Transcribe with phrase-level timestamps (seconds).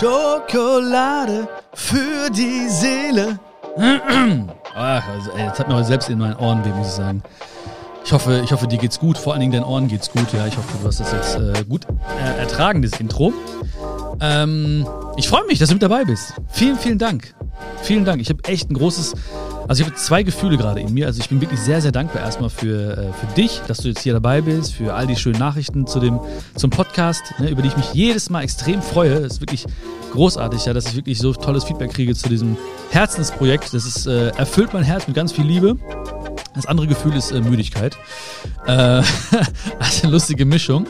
[0.00, 3.38] Schokolade für die Seele.
[4.74, 7.22] Ach, also, ey, jetzt hat mir selbst in meinen Ohren weh, muss ich sagen.
[8.02, 9.18] Ich hoffe, ich hoffe, dir geht's gut.
[9.18, 10.32] Vor allen Dingen deinen Ohren geht's gut.
[10.32, 11.86] Ja, ich hoffe, du hast das jetzt äh, gut
[12.18, 13.34] äh, ertragen, das Intro.
[14.22, 14.86] Ähm,
[15.18, 16.32] ich freue mich, dass du mit dabei bist.
[16.48, 17.34] Vielen, vielen Dank.
[17.82, 18.22] Vielen Dank.
[18.22, 19.14] Ich habe echt ein großes,
[19.70, 21.06] also ich habe zwei Gefühle gerade in mir.
[21.06, 24.00] Also ich bin wirklich sehr, sehr dankbar erstmal für, äh, für dich, dass du jetzt
[24.00, 26.18] hier dabei bist, für all die schönen Nachrichten zu dem,
[26.56, 29.20] zum Podcast, ne, über die ich mich jedes Mal extrem freue.
[29.20, 29.66] Das ist wirklich
[30.10, 32.56] großartig, ja, dass ich wirklich so tolles Feedback kriege zu diesem
[32.90, 33.72] Herzensprojekt.
[33.72, 35.76] Das ist, äh, erfüllt mein Herz mit ganz viel Liebe.
[36.56, 37.96] Das andere Gefühl ist äh, Müdigkeit.
[38.66, 39.04] Äh, also
[40.02, 40.84] eine lustige Mischung.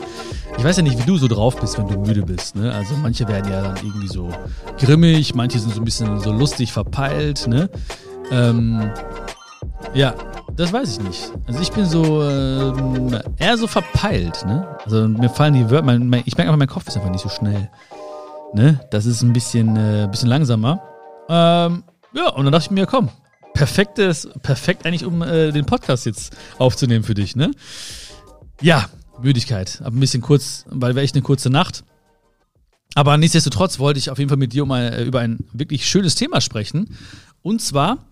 [0.57, 2.55] Ich weiß ja nicht, wie du so drauf bist, wenn du müde bist.
[2.55, 2.73] Ne?
[2.73, 4.31] Also manche werden ja dann irgendwie so
[4.79, 7.47] grimmig, manche sind so ein bisschen so lustig verpeilt.
[7.47, 7.69] Ne?
[8.31, 8.91] Ähm,
[9.93, 10.15] ja,
[10.55, 11.31] das weiß ich nicht.
[11.47, 14.45] Also ich bin so ähm, eher so verpeilt.
[14.45, 14.67] Ne?
[14.85, 17.21] Also mir fallen die Wörter, mein, mein, ich merke einfach, mein Kopf ist einfach nicht
[17.21, 17.69] so schnell.
[18.53, 18.79] Ne?
[18.91, 20.81] Das ist ein bisschen, äh, bisschen langsamer.
[21.29, 23.09] Ähm, ja, und dann dachte ich mir, komm,
[23.53, 27.51] perfektes, perfekt eigentlich, um äh, den Podcast jetzt aufzunehmen für dich, ne?
[28.61, 28.89] Ja,
[29.21, 29.81] Müdigkeit.
[29.83, 31.83] Aber ein bisschen kurz, weil wir echt eine kurze Nacht.
[32.95, 36.15] Aber nichtsdestotrotz wollte ich auf jeden Fall mit dir ein, äh, über ein wirklich schönes
[36.15, 36.97] Thema sprechen.
[37.41, 38.05] Und zwar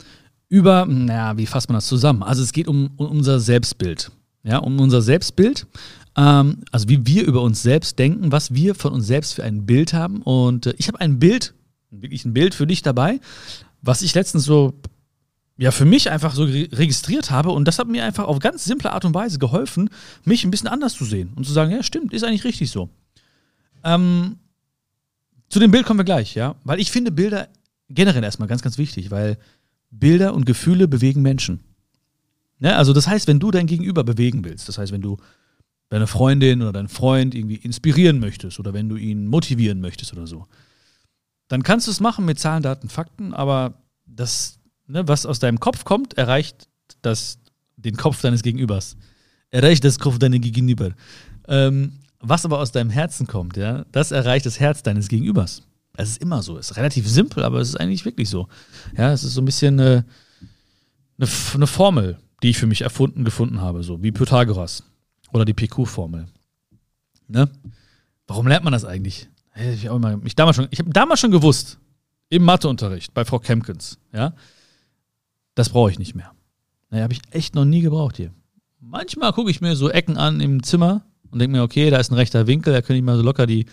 [0.47, 2.23] über, naja, wie fasst man das zusammen?
[2.23, 4.11] Also es geht um, um unser Selbstbild.
[4.43, 5.67] Ja, um unser Selbstbild.
[6.15, 9.65] Ähm, also wie wir über uns selbst denken, was wir von uns selbst für ein
[9.65, 10.21] Bild haben.
[10.21, 11.53] Und äh, ich habe ein Bild,
[11.91, 13.19] wirklich ein Bild für dich dabei,
[13.81, 14.73] was ich letztens so
[15.59, 18.93] ja, für mich einfach so registriert habe und das hat mir einfach auf ganz simple
[18.93, 19.89] Art und Weise geholfen,
[20.23, 22.87] mich ein bisschen anders zu sehen und zu sagen, ja, stimmt, ist eigentlich richtig so.
[23.83, 24.37] Ähm,
[25.49, 27.49] zu dem Bild kommen wir gleich, ja, weil ich finde Bilder
[27.89, 29.37] generell erstmal ganz, ganz wichtig, weil
[29.91, 31.61] Bilder und Gefühle bewegen Menschen.
[32.59, 35.17] Ja, also das heißt, wenn du dein Gegenüber bewegen willst, das heißt, wenn du
[35.89, 40.27] deine Freundin oder deinen Freund irgendwie inspirieren möchtest oder wenn du ihn motivieren möchtest oder
[40.27, 40.45] so,
[41.47, 44.59] dann kannst du es machen mit Zahlen, Daten, Fakten, aber das
[44.89, 46.67] ne, was aus deinem Kopf kommt, erreicht
[47.01, 47.39] das,
[47.77, 48.97] den Kopf deines Gegenübers.
[49.51, 50.91] Erreicht das Kopf deines Gegenüber.
[51.47, 55.63] Ähm, was aber aus deinem Herzen kommt, ja, das erreicht das Herz deines Gegenübers.
[55.99, 56.57] Es ist immer so.
[56.57, 58.47] Es ist relativ simpel, aber es ist eigentlich wirklich so.
[58.97, 60.05] Ja, es ist so ein bisschen eine,
[61.17, 64.83] eine, eine Formel, die ich für mich erfunden, gefunden habe, so wie Pythagoras
[65.33, 66.27] oder die PQ-Formel.
[67.27, 67.49] Ne?
[68.27, 69.27] Warum lernt man das eigentlich?
[69.55, 69.89] Ich,
[70.23, 71.79] ich, damals schon, ich habe damals schon gewusst,
[72.29, 74.33] im Matheunterricht bei Frau Kempkens, ja,
[75.55, 76.31] das brauche ich nicht mehr.
[76.91, 78.31] Naja, habe ich echt noch nie gebraucht hier.
[78.79, 82.11] Manchmal gucke ich mir so Ecken an im Zimmer und denke mir, okay, da ist
[82.11, 83.65] ein rechter Winkel, da könnte ich mal so locker die,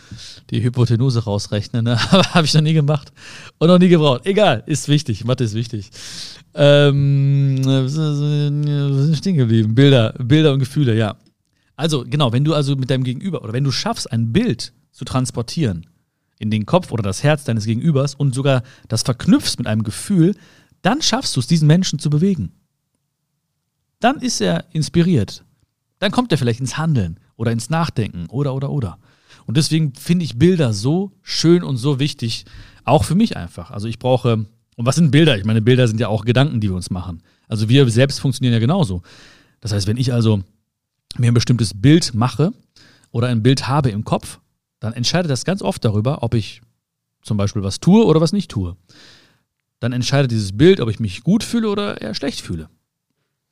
[0.51, 1.85] die Hypotenuse rausrechnen.
[1.85, 1.99] Ne?
[2.11, 3.13] Aber habe ich noch nie gemacht
[3.59, 4.27] und noch nie gebraucht.
[4.27, 5.25] Egal, ist wichtig.
[5.25, 5.91] Mathe ist wichtig.
[6.55, 9.75] Ähm, ist stehen geblieben?
[9.75, 11.17] Bilder, Bilder und Gefühle, ja.
[11.77, 15.05] Also, genau, wenn du also mit deinem Gegenüber oder wenn du schaffst, ein Bild zu
[15.05, 15.87] transportieren
[16.39, 20.35] in den Kopf oder das Herz deines Gegenübers und sogar das verknüpfst mit einem Gefühl,
[20.83, 22.53] dann schaffst du es, diesen Menschen zu bewegen.
[24.01, 25.45] Dann ist er inspiriert.
[26.07, 28.99] Dann kommt er vielleicht ins Handeln oder ins Nachdenken oder, oder, oder.
[29.45, 32.45] Und deswegen finde ich Bilder so schön und so wichtig,
[32.85, 33.73] auch für mich einfach.
[33.73, 34.35] Also ich brauche,
[34.77, 35.37] und was sind Bilder?
[35.37, 37.25] Ich meine, Bilder sind ja auch Gedanken, die wir uns machen.
[37.49, 39.03] Also wir selbst funktionieren ja genauso.
[39.59, 40.45] Das heißt, wenn ich also
[41.19, 42.53] mir ein bestimmtes Bild mache
[43.11, 44.39] oder ein Bild habe im Kopf,
[44.79, 46.63] dann entscheidet das ganz oft darüber, ob ich
[47.23, 48.77] zum Beispiel was tue oder was nicht tue
[49.81, 52.69] dann entscheidet dieses Bild, ob ich mich gut fühle oder eher schlecht fühle.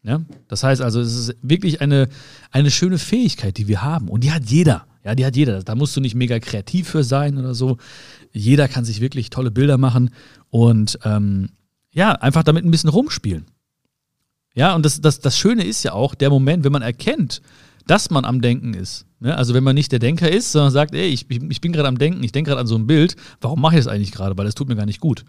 [0.04, 0.20] Ja?
[0.48, 2.08] Das heißt also, es ist wirklich eine,
[2.50, 4.08] eine schöne Fähigkeit, die wir haben.
[4.08, 4.86] Und die hat jeder.
[5.02, 5.62] Ja, die hat jeder.
[5.62, 7.78] Da musst du nicht mega kreativ für sein oder so.
[8.32, 10.10] Jeder kann sich wirklich tolle Bilder machen
[10.50, 11.50] und ähm,
[11.90, 13.46] ja, einfach damit ein bisschen rumspielen.
[14.54, 17.42] Ja, und das, das, das Schöne ist ja auch der Moment, wenn man erkennt,
[17.86, 19.06] dass man am Denken ist.
[19.20, 19.36] Ne?
[19.36, 21.98] Also wenn man nicht der Denker ist, sondern sagt, ey, ich, ich bin gerade am
[21.98, 24.36] Denken, ich denke gerade an so ein Bild, warum mache ich das eigentlich gerade?
[24.38, 25.24] Weil das tut mir gar nicht gut.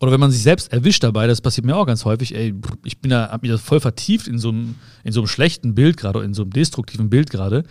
[0.00, 3.00] Oder wenn man sich selbst erwischt dabei, das passiert mir auch ganz häufig, ey, ich
[3.00, 5.96] bin da, hab mich da voll vertieft in so einem, in so einem schlechten Bild
[5.96, 7.64] gerade, in so einem destruktiven Bild gerade.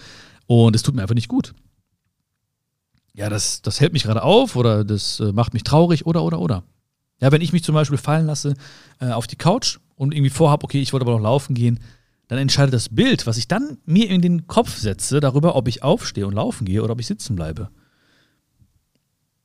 [0.47, 1.53] Und es tut mir einfach nicht gut.
[3.13, 6.39] Ja, das, das hält mich gerade auf oder das äh, macht mich traurig oder, oder,
[6.39, 6.63] oder.
[7.21, 8.55] Ja, wenn ich mich zum Beispiel fallen lasse
[8.99, 11.79] äh, auf die Couch und irgendwie vorhabe, okay, ich wollte aber noch laufen gehen,
[12.27, 15.83] dann entscheidet das Bild, was ich dann mir in den Kopf setze, darüber, ob ich
[15.83, 17.69] aufstehe und laufen gehe oder ob ich sitzen bleibe.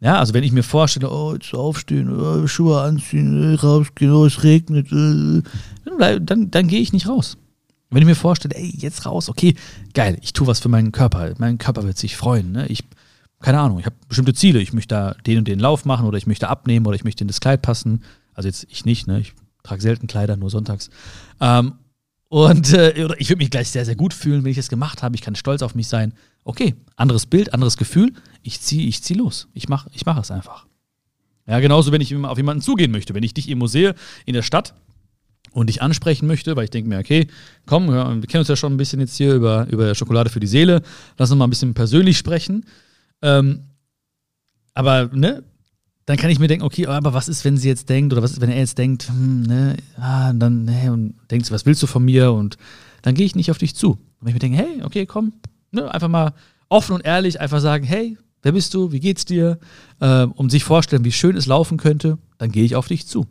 [0.00, 4.26] Ja, also wenn ich mir vorstelle, oh, jetzt aufstehen, oh, Schuhe anziehen, äh, rausgehen, oh,
[4.26, 5.42] es regnet, äh,
[5.98, 7.36] dann, dann, dann gehe ich nicht raus.
[7.90, 9.54] Wenn ich mir vorstelle, ey, jetzt raus, okay,
[9.94, 12.66] geil, ich tue was für meinen Körper, mein Körper wird sich freuen, ne?
[12.68, 12.84] Ich,
[13.40, 16.18] keine Ahnung, ich habe bestimmte Ziele, ich möchte da den und den Lauf machen oder
[16.18, 18.04] ich möchte abnehmen oder ich möchte in das Kleid passen.
[18.34, 19.20] Also jetzt ich nicht, ne?
[19.20, 19.32] Ich
[19.64, 20.90] trage selten Kleider, nur sonntags.
[21.40, 21.74] Ähm,
[22.28, 25.14] Und äh, ich würde mich gleich sehr, sehr gut fühlen, wenn ich das gemacht habe.
[25.16, 26.12] Ich kann stolz auf mich sein.
[26.44, 28.12] Okay, anderes Bild, anderes Gefühl.
[28.42, 29.48] Ich ziehe ich zieh los.
[29.54, 30.66] Ich mache ich mach es einfach.
[31.46, 33.14] Ja, genauso, wenn ich auf jemanden zugehen möchte.
[33.14, 33.94] Wenn ich dich irgendwo sehe
[34.26, 34.74] in der Stadt
[35.52, 37.26] und dich ansprechen möchte, weil ich denke mir, okay,
[37.64, 40.46] komm, wir kennen uns ja schon ein bisschen jetzt hier über, über Schokolade für die
[40.46, 40.82] Seele.
[41.16, 42.66] Lass uns mal ein bisschen persönlich sprechen.
[43.22, 43.64] Ähm,
[44.74, 45.42] aber, ne,
[46.08, 48.32] dann kann ich mir denken, okay, aber was ist, wenn sie jetzt denkt, oder was
[48.32, 51.86] ist, wenn er jetzt denkt, hm, ne, ah, dann, ne, und denkst, was willst du
[51.86, 52.32] von mir?
[52.32, 52.56] Und
[53.02, 53.90] dann gehe ich nicht auf dich zu.
[53.90, 55.34] Und wenn ich mir denke, hey, okay, komm,
[55.70, 56.32] ne, einfach mal
[56.70, 59.58] offen und ehrlich, einfach sagen, hey, wer bist du, wie geht's dir?
[60.00, 63.26] Äh, um sich vorstellen, wie schön es laufen könnte, dann gehe ich auf dich zu.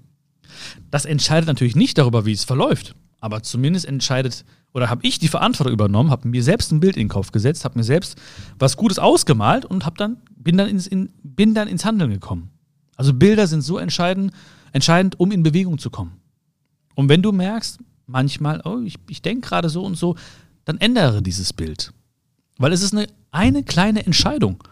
[0.92, 4.46] Das entscheidet natürlich nicht darüber, wie es verläuft, aber zumindest entscheidet
[4.76, 7.66] oder habe ich die Verantwortung übernommen, habe mir selbst ein Bild in den Kopf gesetzt,
[7.66, 8.20] habe mir selbst
[8.60, 12.52] was Gutes ausgemalt und hab dann, bin, dann ins, in, bin dann ins Handeln gekommen.
[12.98, 14.34] Also Bilder sind so entscheidend,
[14.74, 16.20] entscheidend, um in Bewegung zu kommen.
[16.96, 20.16] Und wenn du merkst, manchmal, oh, ich, ich denke gerade so und so,
[20.66, 21.94] dann ändere dieses Bild.
[22.58, 24.64] Weil es ist eine, eine kleine Entscheidung.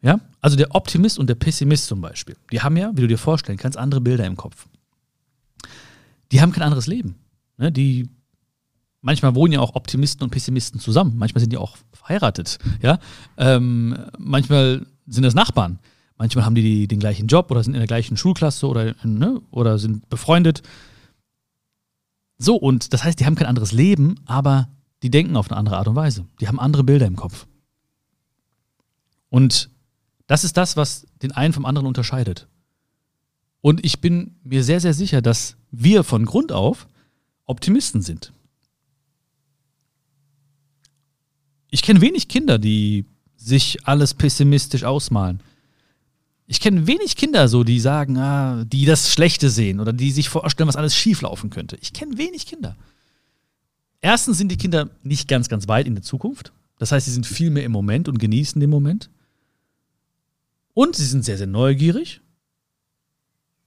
[0.00, 0.20] Ja?
[0.40, 3.58] Also der Optimist und der Pessimist zum Beispiel, die haben ja, wie du dir vorstellen
[3.58, 4.66] kannst, andere Bilder im Kopf.
[6.32, 7.16] Die haben kein anderes Leben.
[7.58, 7.70] Ne?
[7.70, 8.08] Die,
[9.02, 11.14] manchmal wohnen ja auch Optimisten und Pessimisten zusammen.
[11.16, 12.58] Manchmal sind die auch verheiratet.
[12.80, 12.98] Ja?
[13.36, 15.78] Ähm, manchmal sind das Nachbarn.
[16.18, 19.78] Manchmal haben die den gleichen Job oder sind in der gleichen Schulklasse oder, ne, oder
[19.78, 20.62] sind befreundet.
[22.38, 24.68] So, und das heißt, die haben kein anderes Leben, aber
[25.02, 26.26] die denken auf eine andere Art und Weise.
[26.40, 27.46] Die haben andere Bilder im Kopf.
[29.28, 29.70] Und
[30.26, 32.48] das ist das, was den einen vom anderen unterscheidet.
[33.60, 36.86] Und ich bin mir sehr, sehr sicher, dass wir von Grund auf
[37.44, 38.32] Optimisten sind.
[41.70, 45.40] Ich kenne wenig Kinder, die sich alles pessimistisch ausmalen.
[46.46, 50.28] Ich kenne wenig Kinder so, die sagen, ah, die das Schlechte sehen oder die sich
[50.28, 51.76] vorstellen, was alles schieflaufen könnte.
[51.80, 52.76] Ich kenne wenig Kinder.
[54.00, 56.52] Erstens sind die Kinder nicht ganz, ganz weit in der Zukunft.
[56.78, 59.10] Das heißt, sie sind viel mehr im Moment und genießen den Moment.
[60.74, 62.20] Und sie sind sehr, sehr neugierig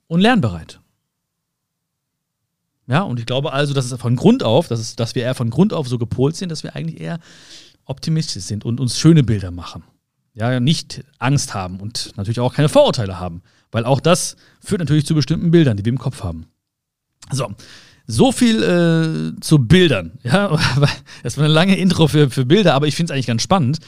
[0.07, 0.79] und lernbereit.
[2.87, 5.35] Ja, und ich glaube also, dass es von Grund auf, dass, es, dass wir eher
[5.35, 7.19] von Grund auf so gepolt sind, dass wir eigentlich eher
[7.83, 9.83] optimistisch sind und uns schöne Bilder machen
[10.39, 13.41] ja, nicht Angst haben und natürlich auch keine Vorurteile haben.
[13.71, 16.47] Weil auch das führt natürlich zu bestimmten Bildern, die wir im Kopf haben.
[17.31, 17.53] So,
[18.07, 20.13] so viel äh, zu Bildern.
[20.23, 20.57] Ja,
[21.23, 23.79] das war eine lange Intro für, für Bilder, aber ich finde es eigentlich ganz spannend,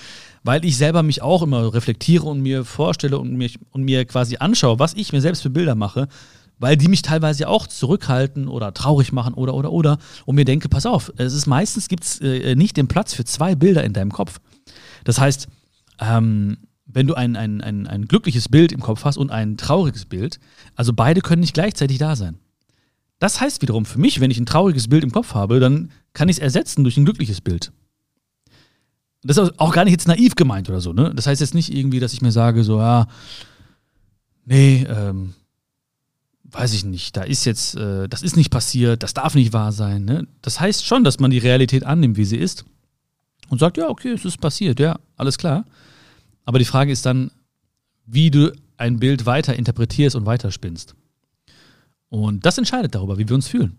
[0.43, 4.37] weil ich selber mich auch immer reflektiere und mir vorstelle und, mich, und mir quasi
[4.37, 6.07] anschaue, was ich mir selbst für Bilder mache,
[6.59, 10.69] weil die mich teilweise auch zurückhalten oder traurig machen oder oder oder und mir denke,
[10.69, 13.93] pass auf, es ist meistens gibt es äh, nicht den Platz für zwei Bilder in
[13.93, 14.39] deinem Kopf.
[15.03, 15.47] Das heißt,
[16.01, 20.05] ähm, wenn du ein, ein, ein, ein glückliches Bild im Kopf hast und ein trauriges
[20.05, 20.39] Bild,
[20.75, 22.37] also beide können nicht gleichzeitig da sein.
[23.19, 26.27] Das heißt wiederum für mich, wenn ich ein trauriges Bild im Kopf habe, dann kann
[26.27, 27.71] ich es ersetzen durch ein glückliches Bild.
[29.23, 31.13] Das ist auch gar nicht jetzt naiv gemeint oder so, ne?
[31.15, 33.07] Das heißt jetzt nicht irgendwie, dass ich mir sage, so, ja,
[34.45, 35.35] nee, ähm,
[36.45, 39.71] weiß ich nicht, da ist jetzt, äh, das ist nicht passiert, das darf nicht wahr
[39.71, 40.27] sein, ne?
[40.41, 42.65] Das heißt schon, dass man die Realität annimmt, wie sie ist
[43.49, 45.65] und sagt, ja, okay, es ist passiert, ja, alles klar.
[46.51, 47.31] Aber die Frage ist dann,
[48.05, 50.95] wie du ein Bild weiter interpretierst und weiterspinnst.
[52.09, 53.77] Und das entscheidet darüber, wie wir uns fühlen.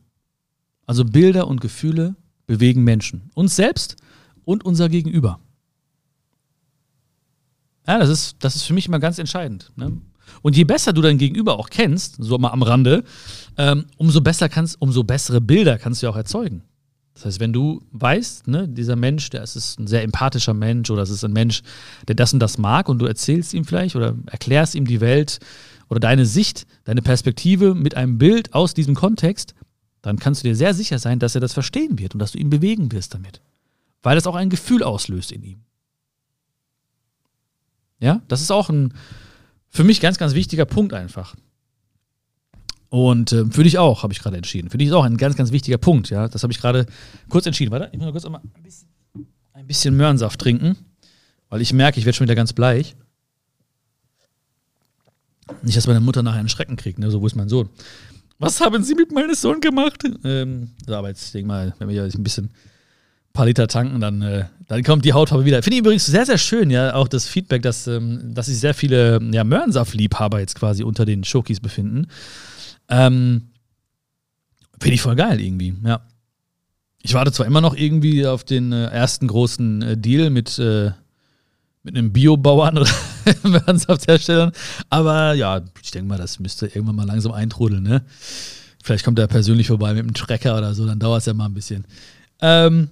[0.87, 2.17] Also Bilder und Gefühle
[2.47, 3.31] bewegen Menschen.
[3.35, 3.97] Uns selbst
[4.47, 5.39] und unser Gegenüber.
[7.87, 9.71] Ja, das ist, das ist für mich immer ganz entscheidend.
[9.77, 10.01] Ne?
[10.41, 13.05] Und je besser du dein Gegenüber auch kennst, so mal am Rande,
[13.59, 16.63] ähm, umso besser kannst, umso bessere Bilder kannst du auch erzeugen.
[17.15, 21.03] Das heißt, wenn du weißt, ne, dieser Mensch, der ist ein sehr empathischer Mensch oder
[21.03, 21.63] es ist ein Mensch,
[22.09, 25.39] der das und das mag und du erzählst ihm vielleicht oder erklärst ihm die Welt
[25.89, 29.55] oder deine Sicht, deine Perspektive mit einem Bild aus diesem Kontext,
[30.01, 32.39] dann kannst du dir sehr sicher sein, dass er das verstehen wird und dass du
[32.39, 33.41] ihn bewegen wirst damit.
[34.03, 35.61] Weil das auch ein Gefühl auslöst in ihm.
[38.01, 38.95] Ja, das ist auch ein
[39.69, 41.35] für mich ganz, ganz wichtiger Punkt einfach.
[42.93, 44.69] Und äh, für dich auch, habe ich gerade entschieden.
[44.69, 46.29] Für dich ist auch ein ganz, ganz wichtiger Punkt, ja.
[46.29, 46.85] Das habe ich gerade
[47.31, 47.71] kurz entschieden.
[47.71, 48.87] Warte, ich muss mal kurz mal ein bisschen,
[49.55, 50.77] ein bisschen Möhrensaft trinken,
[51.49, 52.95] weil ich merke, ich werde schon wieder ganz bleich.
[55.63, 57.11] Nicht, dass meine Mutter nachher einen Schrecken kriegt, ne?
[57.11, 57.71] So, wo ist mein Sohn?
[58.39, 60.05] Was haben Sie mit meinem Sohn gemacht?
[60.23, 63.69] Ähm, so, aber jetzt, ich denke mal, wenn wir hier ein bisschen ein paar Liter
[63.69, 65.63] tanken, dann, äh, dann kommt die Hautfarbe wieder.
[65.63, 68.75] Finde ich übrigens sehr, sehr schön, ja, auch das Feedback, dass, ähm, dass sich sehr
[68.75, 72.09] viele ja, Möhrensaft-Liebhaber jetzt quasi unter den Schokis befinden.
[72.89, 73.49] Ähm,
[74.81, 76.01] Finde ich voll geil irgendwie, ja.
[77.03, 80.93] Ich warte zwar immer noch irgendwie auf den äh, ersten großen äh, Deal mit, äh,
[81.83, 82.91] mit einem Biobauern oder
[83.67, 84.53] Ernsthaftherstellern,
[84.89, 88.05] aber ja, ich denke mal, das müsste irgendwann mal langsam eintrudeln, ne?
[88.83, 91.47] Vielleicht kommt er persönlich vorbei mit einem Trecker oder so, dann dauert es ja mal
[91.47, 91.85] ein bisschen.
[92.41, 92.91] Ähm,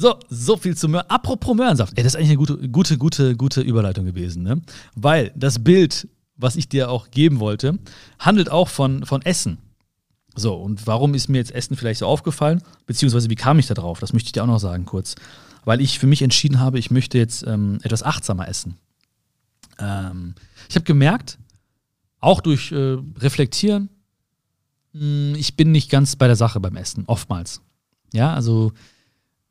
[0.00, 1.04] so, so viel zu Möhren.
[1.08, 1.96] Apropos Möhrensaft.
[1.96, 4.62] Ey, das ist eigentlich eine gute, gute, gute, gute Überleitung gewesen, ne?
[4.94, 6.08] Weil das Bild,
[6.40, 7.78] was ich dir auch geben wollte,
[8.18, 9.58] handelt auch von, von Essen.
[10.34, 12.62] So, und warum ist mir jetzt Essen vielleicht so aufgefallen?
[12.86, 14.00] Beziehungsweise, wie kam ich da drauf?
[14.00, 15.16] Das möchte ich dir auch noch sagen kurz.
[15.64, 18.76] Weil ich für mich entschieden habe, ich möchte jetzt ähm, etwas achtsamer essen.
[19.78, 20.34] Ähm,
[20.68, 21.38] ich habe gemerkt,
[22.20, 23.90] auch durch äh, Reflektieren,
[24.92, 27.60] mh, hm, ich bin nicht ganz bei der Sache beim Essen, oftmals.
[28.12, 28.72] Ja, also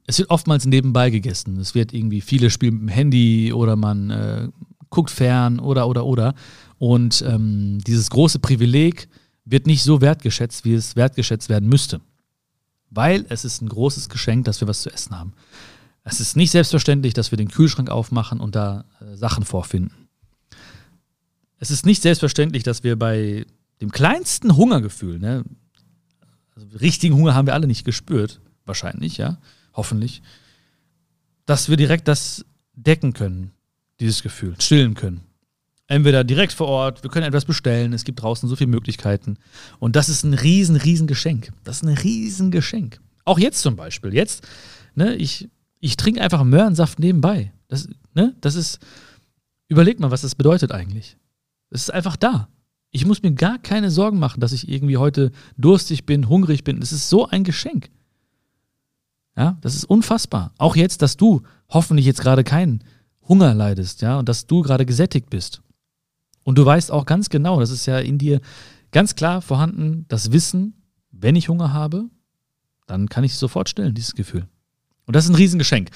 [0.07, 1.57] es wird oftmals nebenbei gegessen.
[1.59, 4.49] Es wird irgendwie, viele spielen mit dem Handy oder man äh,
[4.89, 6.33] guckt fern oder, oder, oder.
[6.77, 9.09] Und ähm, dieses große Privileg
[9.45, 12.01] wird nicht so wertgeschätzt, wie es wertgeschätzt werden müsste.
[12.89, 15.33] Weil es ist ein großes Geschenk, dass wir was zu essen haben.
[16.03, 20.09] Es ist nicht selbstverständlich, dass wir den Kühlschrank aufmachen und da äh, Sachen vorfinden.
[21.59, 23.45] Es ist nicht selbstverständlich, dass wir bei
[23.81, 25.43] dem kleinsten Hungergefühl, ne,
[26.55, 29.37] also richtigen Hunger haben wir alle nicht gespürt, wahrscheinlich, ja,
[29.73, 30.21] hoffentlich,
[31.45, 33.51] dass wir direkt das decken können,
[33.99, 35.21] dieses Gefühl, stillen können.
[35.87, 39.37] Entweder direkt vor Ort, wir können etwas bestellen, es gibt draußen so viele Möglichkeiten.
[39.79, 41.51] Und das ist ein riesen, riesen Geschenk.
[41.63, 42.99] Das ist ein riesen Geschenk.
[43.25, 44.13] Auch jetzt zum Beispiel.
[44.13, 44.47] Jetzt,
[44.93, 47.51] ne, ich, ich trinke einfach Möhrensaft nebenbei.
[47.69, 48.79] Das, ne, das ist,
[49.67, 51.17] überleg mal, was das bedeutet eigentlich.
[51.71, 52.49] Es ist einfach da.
[52.91, 56.81] Ich muss mir gar keine Sorgen machen, dass ich irgendwie heute durstig bin, hungrig bin.
[56.83, 57.89] Es ist so ein Geschenk.
[59.35, 60.53] Ja, das ist unfassbar.
[60.57, 62.83] Auch jetzt, dass du hoffentlich jetzt gerade keinen
[63.29, 65.61] Hunger leidest, ja, und dass du gerade gesättigt bist.
[66.43, 68.41] Und du weißt auch ganz genau, das ist ja in dir
[68.91, 70.73] ganz klar vorhanden, das Wissen,
[71.11, 72.05] wenn ich Hunger habe,
[72.87, 74.47] dann kann ich es sofort stillen, dieses Gefühl.
[75.05, 75.89] Und das ist ein Riesengeschenk.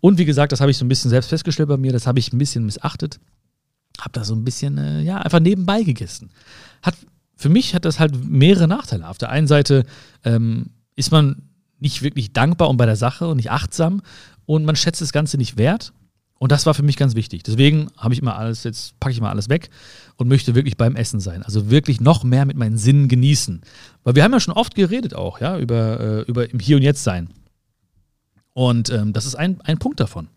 [0.00, 2.18] Und wie gesagt, das habe ich so ein bisschen selbst festgestellt bei mir, das habe
[2.18, 3.20] ich ein bisschen missachtet.
[4.00, 6.30] Habe da so ein bisschen, äh, ja, einfach nebenbei gegessen.
[6.82, 6.94] Hat,
[7.36, 9.08] für mich hat das halt mehrere Nachteile.
[9.08, 9.84] Auf der einen Seite
[10.24, 11.42] ähm, ist man
[11.78, 14.02] nicht wirklich dankbar und bei der Sache und nicht achtsam
[14.46, 15.92] und man schätzt das Ganze nicht wert.
[16.42, 17.42] Und das war für mich ganz wichtig.
[17.42, 19.68] Deswegen habe ich immer alles, jetzt packe ich mal alles weg
[20.16, 21.42] und möchte wirklich beim Essen sein.
[21.42, 23.60] Also wirklich noch mehr mit meinen Sinnen genießen.
[24.04, 26.82] Weil wir haben ja schon oft geredet auch, ja, über, äh, über im Hier und
[26.82, 27.28] Jetzt sein.
[28.54, 30.28] Und ähm, das ist ein, ein Punkt davon.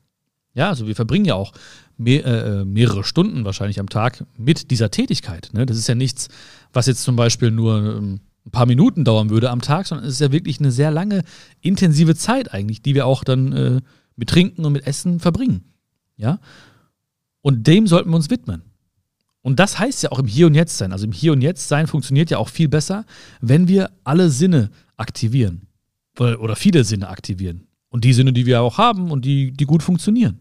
[0.53, 1.53] Ja, also wir verbringen ja auch
[1.95, 5.51] mehr, äh, äh, mehrere Stunden wahrscheinlich am Tag mit dieser Tätigkeit.
[5.53, 5.65] Ne?
[5.65, 6.27] Das ist ja nichts,
[6.73, 10.15] was jetzt zum Beispiel nur ähm, ein paar Minuten dauern würde am Tag, sondern es
[10.15, 11.23] ist ja wirklich eine sehr lange,
[11.61, 13.81] intensive Zeit eigentlich, die wir auch dann äh,
[14.17, 15.63] mit Trinken und mit Essen verbringen.
[16.23, 16.39] Ja?
[17.41, 18.63] Und dem sollten wir uns widmen.
[19.41, 20.93] Und das heißt ja auch im Hier und Jetzt sein.
[20.93, 23.05] Also im Hier und Jetzt sein funktioniert ja auch viel besser,
[23.41, 25.67] wenn wir alle Sinne aktivieren.
[26.17, 27.67] Oder, viele Sinne aktivieren.
[27.89, 30.39] Und die Sinne, die wir auch haben und die, die gut funktionieren.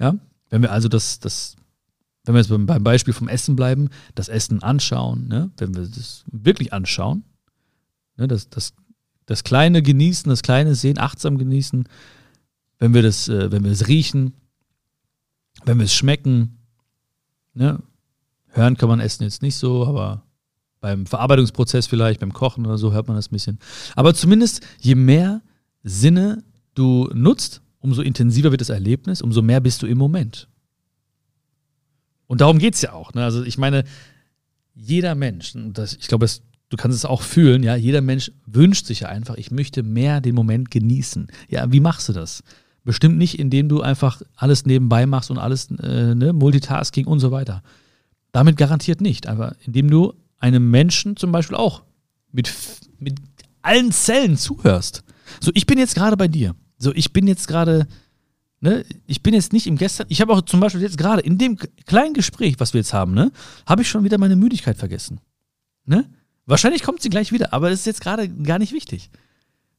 [0.00, 0.14] Ja?
[0.48, 1.56] Wenn wir also das, das
[2.24, 5.50] wenn wir jetzt beim Beispiel vom Essen bleiben, das Essen anschauen, ne?
[5.58, 7.24] wenn wir das wirklich anschauen,
[8.16, 8.28] ne?
[8.28, 8.72] das, das,
[9.26, 11.86] das Kleine genießen, das Kleine sehen, achtsam genießen,
[12.78, 14.32] wenn wir das, äh, wenn wir es riechen,
[15.64, 16.58] wenn wir es schmecken,
[17.54, 17.82] ne?
[18.48, 20.22] hören kann man Essen jetzt nicht so, aber
[20.80, 23.58] beim Verarbeitungsprozess vielleicht, beim Kochen oder so hört man das ein bisschen.
[23.94, 25.42] Aber zumindest, je mehr
[25.84, 30.48] Sinne du nutzt, umso intensiver wird das Erlebnis, umso mehr bist du im Moment.
[32.26, 33.14] Und darum geht es ja auch.
[33.14, 33.24] Ne?
[33.24, 33.84] Also ich meine,
[34.74, 36.26] jeder Mensch, das, ich glaube,
[36.68, 40.20] du kannst es auch fühlen, ja, jeder Mensch wünscht sich ja einfach, ich möchte mehr
[40.20, 41.28] den Moment genießen.
[41.48, 42.42] Ja, wie machst du das?
[42.84, 47.30] Bestimmt nicht, indem du einfach alles nebenbei machst und alles, äh, ne, Multitasking und so
[47.30, 47.62] weiter.
[48.32, 49.28] Damit garantiert nicht.
[49.28, 51.82] Aber indem du einem Menschen zum Beispiel auch
[52.32, 52.52] mit,
[52.98, 53.20] mit
[53.62, 55.04] allen Zellen zuhörst.
[55.40, 56.56] So, ich bin jetzt gerade bei dir.
[56.78, 57.86] So, ich bin jetzt gerade
[58.64, 61.36] Ne, ich bin jetzt nicht im Gestern, ich habe auch zum Beispiel jetzt gerade in
[61.36, 63.32] dem kleinen Gespräch, was wir jetzt haben, ne,
[63.66, 65.20] habe ich schon wieder meine Müdigkeit vergessen.
[65.84, 66.08] Ne?
[66.46, 69.10] Wahrscheinlich kommt sie gleich wieder, aber das ist jetzt gerade gar nicht wichtig.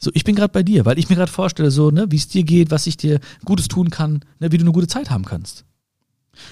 [0.04, 2.28] So, ich bin gerade bei dir, weil ich mir gerade vorstelle, so, ne, wie es
[2.28, 5.24] dir geht, was ich dir Gutes tun kann, ne, wie du eine gute Zeit haben
[5.24, 5.64] kannst.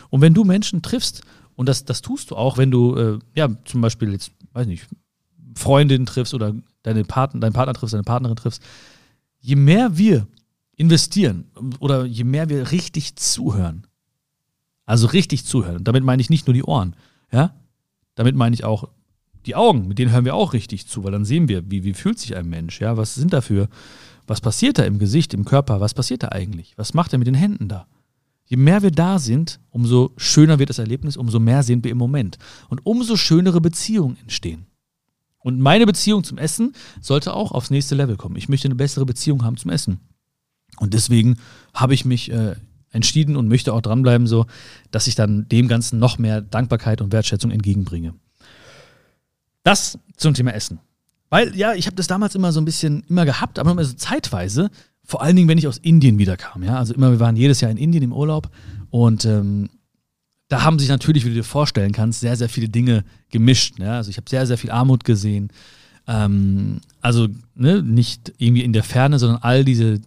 [0.10, 1.22] Und wenn du Menschen triffst,
[1.56, 4.88] und das, das tust du auch, wenn du, äh, ja, zum Beispiel jetzt, weiß nicht,
[5.56, 8.64] Freundin triffst oder deine Partner, deinen Partner triffst, deine Partnerin triffst,
[9.42, 10.28] je mehr wir
[10.78, 13.86] investieren oder je mehr wir richtig zuhören,
[14.86, 16.96] also richtig zuhören, damit meine ich nicht nur die Ohren,
[17.34, 17.54] ja,
[18.16, 18.88] damit meine ich auch
[19.46, 21.94] die Augen, mit denen hören wir auch richtig zu, weil dann sehen wir, wie, wie
[21.94, 23.70] fühlt sich ein Mensch, ja, was sind dafür,
[24.28, 27.28] was passiert da im Gesicht, im Körper, was passiert da eigentlich, was macht er mit
[27.28, 27.88] den Händen da?
[28.46, 31.98] Je mehr wir da sind, umso schöner wird das Erlebnis, umso mehr sind wir im
[31.98, 32.38] Moment
[32.70, 34.66] und umso schönere Beziehungen entstehen.
[35.40, 38.36] Und meine Beziehung zum Essen sollte auch aufs nächste Level kommen.
[38.36, 40.02] Ich möchte eine bessere Beziehung haben zum Essen.
[40.78, 41.38] Und deswegen
[41.74, 42.56] habe ich mich äh,
[42.92, 44.46] entschieden und möchte auch dranbleiben, so,
[44.92, 48.14] dass ich dann dem Ganzen noch mehr Dankbarkeit und Wertschätzung entgegenbringe.
[49.64, 50.80] Das zum Thema Essen.
[51.30, 53.94] Weil, ja, ich habe das damals immer so ein bisschen immer gehabt, aber immer so
[53.94, 54.70] zeitweise,
[55.04, 56.78] vor allen Dingen, wenn ich aus Indien wiederkam, ja.
[56.78, 58.50] Also immer, wir waren jedes Jahr in Indien im Urlaub
[58.90, 59.70] und ähm,
[60.52, 63.80] da haben sich natürlich, wie du dir vorstellen kannst, sehr, sehr viele Dinge gemischt.
[63.80, 63.96] Ja?
[63.96, 65.50] Also ich habe sehr, sehr viel Armut gesehen.
[66.08, 70.02] Ähm, also ne, nicht irgendwie in der Ferne, sondern all diese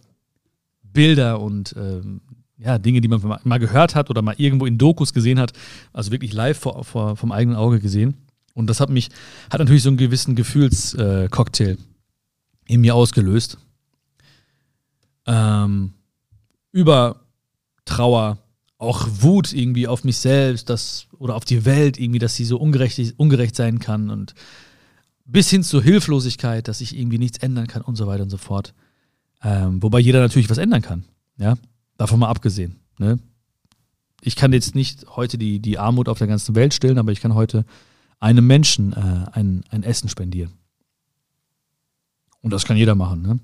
[0.83, 2.21] Bilder und ähm,
[2.59, 5.51] ja, Dinge, die man mal gehört hat oder mal irgendwo in Dokus gesehen hat,
[5.93, 8.13] also wirklich live vor, vor, vom eigenen Auge gesehen.
[8.55, 9.09] Und das hat mich,
[9.51, 11.77] hat natürlich so einen gewissen Gefühlscocktail äh,
[12.67, 13.59] in mir ausgelöst.
[15.27, 15.93] Ähm,
[16.71, 17.21] über
[17.83, 18.39] Trauer,
[18.77, 22.57] auch Wut irgendwie auf mich selbst, das, oder auf die Welt irgendwie, dass sie so
[22.57, 24.33] ungerecht, ungerecht sein kann und
[25.25, 28.37] bis hin zur Hilflosigkeit, dass ich irgendwie nichts ändern kann und so weiter und so
[28.37, 28.73] fort.
[29.43, 31.03] Ähm, wobei jeder natürlich was ändern kann.
[31.37, 31.55] Ja,
[31.97, 32.79] davon mal abgesehen.
[32.97, 33.19] Ne?
[34.21, 37.21] Ich kann jetzt nicht heute die, die Armut auf der ganzen Welt stillen, aber ich
[37.21, 37.65] kann heute
[38.19, 40.53] einem Menschen äh, ein, ein Essen spendieren.
[42.41, 43.21] Und das kann jeder machen.
[43.21, 43.39] Ne?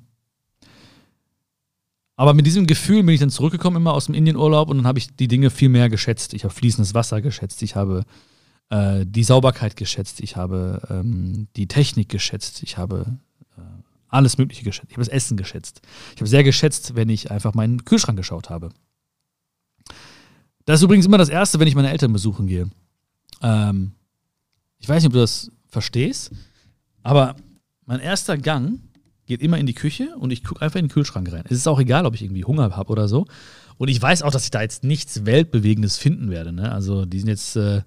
[2.15, 4.99] Aber mit diesem Gefühl bin ich dann zurückgekommen immer aus dem Indienurlaub und dann habe
[4.99, 6.35] ich die Dinge viel mehr geschätzt.
[6.35, 8.05] Ich habe fließendes Wasser geschätzt, ich habe
[8.69, 13.17] äh, die Sauberkeit geschätzt, ich habe ähm, die Technik geschätzt, ich habe
[13.57, 13.61] äh,
[14.07, 15.81] alles Mögliche geschätzt, ich habe das Essen geschätzt.
[16.13, 18.69] Ich habe sehr geschätzt, wenn ich einfach meinen Kühlschrank geschaut habe.
[20.65, 22.69] Das ist übrigens immer das Erste, wenn ich meine Eltern besuchen gehe.
[23.41, 23.93] Ähm,
[24.81, 26.31] ich weiß nicht, ob du das verstehst,
[27.03, 27.35] aber
[27.85, 28.79] mein erster Gang
[29.25, 31.43] geht immer in die Küche und ich gucke einfach in den Kühlschrank rein.
[31.45, 33.25] Es ist auch egal, ob ich irgendwie Hunger habe oder so.
[33.77, 36.51] Und ich weiß auch, dass ich da jetzt nichts Weltbewegendes finden werde.
[36.51, 36.71] Ne?
[36.71, 37.81] Also die sind jetzt, äh,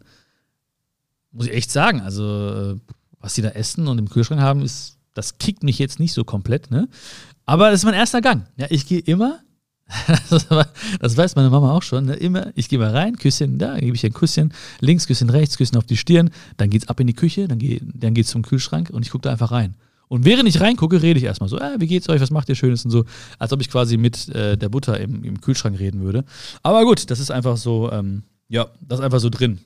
[1.30, 2.76] muss ich echt sagen, also äh,
[3.18, 6.24] was die da essen und im Kühlschrank haben, ist, das kickt mich jetzt nicht so
[6.24, 6.70] komplett.
[6.70, 6.88] Ne?
[7.44, 8.46] Aber das ist mein erster Gang.
[8.56, 9.40] Ja, ich gehe immer
[11.00, 12.06] das weiß meine Mama auch schon.
[12.06, 12.14] Ne?
[12.14, 15.76] Immer, ich gehe mal rein, Küsschen da, gebe ich ein Küsschen, links, Küsschen rechts, Küsschen
[15.76, 18.90] auf die Stirn, dann geht's ab in die Küche, dann, geh, dann geht's zum Kühlschrank
[18.90, 19.74] und ich gucke da einfach rein.
[20.08, 22.54] Und während ich reingucke, rede ich erstmal so, äh, wie geht's euch, was macht ihr
[22.54, 23.04] Schönes und so,
[23.38, 26.24] als ob ich quasi mit äh, der Butter im, im, Kühlschrank reden würde.
[26.62, 29.58] Aber gut, das ist einfach so, ähm, ja, das ist einfach so drin.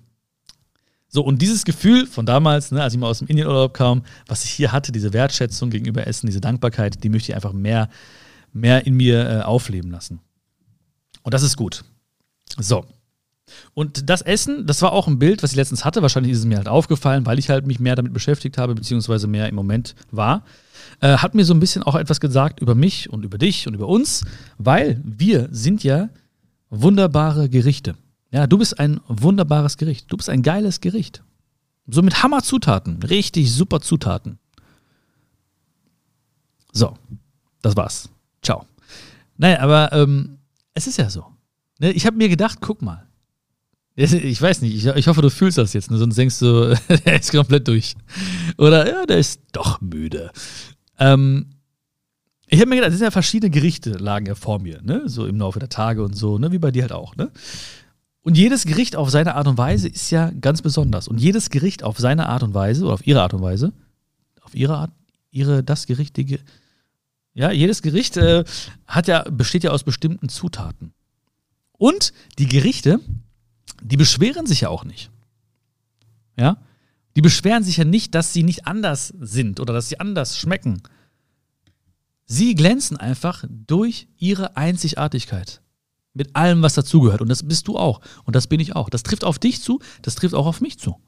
[1.09, 4.45] So, und dieses Gefühl von damals, ne, als ich mal aus dem Indienurlaub kam, was
[4.45, 7.89] ich hier hatte, diese Wertschätzung gegenüber Essen, diese Dankbarkeit, die möchte ich einfach mehr
[8.59, 10.21] mehr in mir äh, aufleben lassen.
[11.23, 11.85] Und das ist gut.
[12.59, 12.85] So.
[13.75, 16.03] Und das Essen, das war auch ein Bild, was ich letztens hatte.
[16.03, 19.27] Wahrscheinlich ist es mir halt aufgefallen, weil ich halt mich mehr damit beschäftigt habe, beziehungsweise
[19.27, 20.45] mehr im Moment war.
[21.01, 23.75] Äh, hat mir so ein bisschen auch etwas gesagt über mich und über dich und
[23.75, 24.25] über uns,
[24.59, 26.09] weil wir sind ja
[26.71, 27.95] wunderbare Gerichte.
[28.31, 30.13] Ja, du bist ein wunderbares Gericht.
[30.13, 31.23] Du bist ein geiles Gericht.
[31.87, 33.03] So mit Hammer-Zutaten.
[33.03, 34.39] Richtig super Zutaten.
[36.73, 36.95] So,
[37.63, 38.11] das war's.
[38.43, 38.67] Ciao.
[39.37, 40.39] Nein, aber ähm,
[40.75, 41.27] es ist ja so.
[41.79, 41.93] Ne?
[41.93, 43.05] Ich habe mir gedacht, guck mal.
[43.95, 45.99] Ich weiß nicht, ich, ich, hoffe, du fühlst das jetzt, ne?
[45.99, 46.73] sonst denkst du,
[47.05, 47.97] der ist komplett durch.
[48.57, 50.31] Oder ja, der ist doch müde.
[51.01, 51.47] Ähm,
[52.47, 55.03] ich habe mir gedacht, es sind ja verschiedene Gerichte, lagen ja vor mir, ne?
[55.07, 56.53] so im Laufe der Tage und so, ne?
[56.53, 57.17] wie bei dir halt auch.
[57.17, 57.31] Ne?
[58.23, 61.09] Und jedes Gericht auf seine Art und Weise ist ja ganz besonders.
[61.09, 63.73] Und jedes Gericht auf seine Art und Weise, oder auf ihre Art und Weise,
[64.43, 64.93] auf ihre Art,
[65.31, 66.39] ihre, das Gericht, die,
[67.39, 68.43] ja, jedes Gericht äh,
[68.89, 70.93] hat ja, besteht ja aus bestimmten Zutaten.
[71.71, 72.99] Und die Gerichte,
[73.81, 75.13] die beschweren sich ja auch nicht.
[76.37, 76.61] Ja?
[77.15, 80.83] Die beschweren sich ja nicht, dass sie nicht anders sind oder dass sie anders schmecken.
[82.25, 85.63] Sie glänzen einfach durch ihre Einzigartigkeit.
[86.15, 87.21] Mit allem, was dazugehört.
[87.21, 88.01] Und das bist du auch.
[88.25, 88.91] Und das bin ich auch.
[88.91, 91.01] Das trifft auf dich zu, das trifft auch auf mich zu.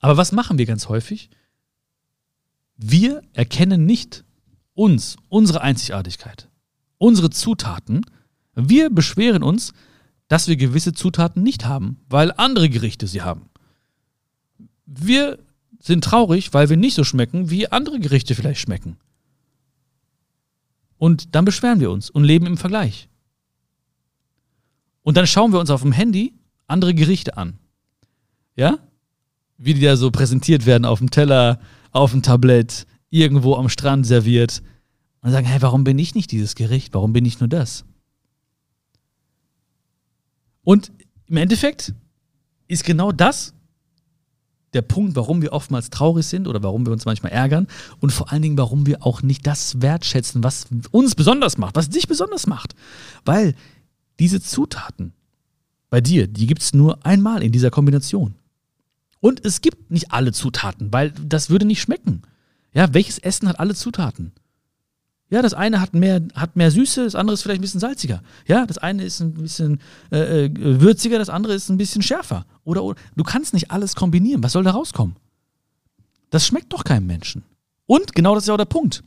[0.00, 1.30] Aber was machen wir ganz häufig?
[2.76, 4.24] Wir erkennen nicht
[4.74, 6.48] uns, unsere Einzigartigkeit,
[6.98, 8.02] unsere Zutaten.
[8.54, 9.72] Wir beschweren uns,
[10.28, 13.48] dass wir gewisse Zutaten nicht haben, weil andere Gerichte sie haben.
[14.84, 15.38] Wir
[15.80, 18.96] sind traurig, weil wir nicht so schmecken, wie andere Gerichte vielleicht schmecken.
[20.98, 23.08] Und dann beschweren wir uns und leben im Vergleich.
[25.02, 26.34] Und dann schauen wir uns auf dem Handy
[26.66, 27.58] andere Gerichte an.
[28.56, 28.78] Ja?
[29.58, 31.60] Wie die da so präsentiert werden auf dem Teller,
[31.96, 34.62] auf dem Tablett, irgendwo am Strand serviert
[35.22, 36.94] und sagen, hey, warum bin ich nicht dieses Gericht?
[36.94, 37.84] Warum bin ich nur das?
[40.62, 40.92] Und
[41.26, 41.94] im Endeffekt
[42.68, 43.54] ist genau das
[44.72, 47.66] der Punkt, warum wir oftmals traurig sind oder warum wir uns manchmal ärgern
[48.00, 51.88] und vor allen Dingen, warum wir auch nicht das wertschätzen, was uns besonders macht, was
[51.88, 52.74] dich besonders macht.
[53.24, 53.54] Weil
[54.18, 55.12] diese Zutaten
[55.88, 58.34] bei dir, die gibt es nur einmal in dieser Kombination.
[59.20, 62.22] Und es gibt nicht alle Zutaten, weil das würde nicht schmecken.
[62.72, 64.32] Ja, welches Essen hat alle Zutaten?
[65.28, 68.22] Ja, das eine hat mehr, hat mehr Süße, das andere ist vielleicht ein bisschen salziger.
[68.46, 69.80] Ja, das eine ist ein bisschen
[70.12, 72.46] äh, äh, würziger, das andere ist ein bisschen schärfer.
[72.62, 74.42] Oder, oder du kannst nicht alles kombinieren.
[74.44, 75.16] Was soll da rauskommen?
[76.30, 77.42] Das schmeckt doch keinem Menschen.
[77.86, 79.02] Und genau das ist ja auch der Punkt.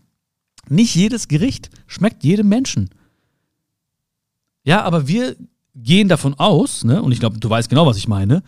[0.68, 2.90] Nicht jedes Gericht schmeckt jedem Menschen.
[4.64, 5.38] Ja, aber wir
[5.76, 8.44] gehen davon aus, ne, und ich glaube, du weißt genau, was ich meine.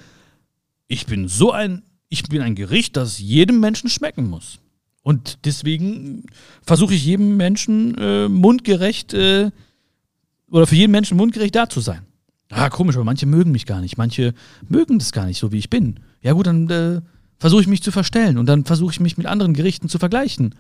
[0.92, 4.60] Ich bin so ein, ich bin ein Gericht, das jedem Menschen schmecken muss.
[5.04, 6.26] Und deswegen
[6.64, 9.52] versuche ich jedem Menschen äh, mundgerecht äh,
[10.50, 12.02] oder für jeden Menschen mundgerecht da zu sein.
[12.50, 13.98] Ah, komisch, aber manche mögen mich gar nicht.
[13.98, 14.34] Manche
[14.68, 16.02] mögen das gar nicht, so wie ich bin.
[16.22, 17.00] Ja, gut, dann äh,
[17.40, 20.56] versuche ich mich zu verstellen und dann versuche ich mich mit anderen Gerichten zu vergleichen.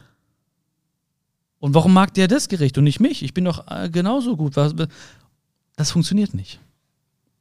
[1.59, 3.21] Und warum mag der das Gericht und nicht mich?
[3.21, 4.55] Ich bin doch äh, genauso gut.
[4.55, 6.61] Das funktioniert nicht.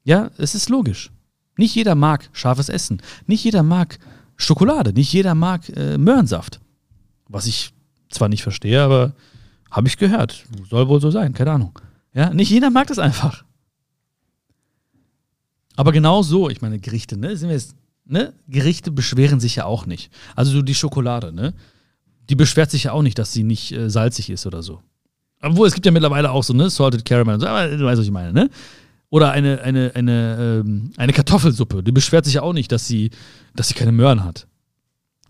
[0.03, 1.13] Ja, es ist logisch.
[1.61, 3.03] Nicht jeder mag scharfes Essen.
[3.27, 3.99] Nicht jeder mag
[4.37, 4.95] Schokolade.
[4.95, 6.59] Nicht jeder mag äh, Möhrensaft.
[7.29, 7.75] Was ich
[8.09, 9.13] zwar nicht verstehe, aber
[9.71, 10.47] habe ich gehört.
[10.71, 11.79] Soll wohl so sein, keine Ahnung.
[12.15, 13.45] Ja, nicht jeder mag das einfach.
[15.77, 17.37] Aber genau so, ich meine, Gerichte, ne?
[17.37, 18.33] Sind wir jetzt, ne?
[18.49, 20.11] Gerichte beschweren sich ja auch nicht.
[20.35, 21.53] Also so die Schokolade, ne?
[22.31, 24.81] Die beschwert sich ja auch nicht, dass sie nicht äh, salzig ist oder so.
[25.43, 26.71] Obwohl, es gibt ja mittlerweile auch so, ne?
[26.71, 28.49] Salted Caramel und so, aber du weißt, was ich meine, ne?
[29.11, 33.11] Oder eine, eine, eine, ähm, eine Kartoffelsuppe, die beschwert sich ja auch nicht, dass sie,
[33.55, 34.47] dass sie keine Möhren hat.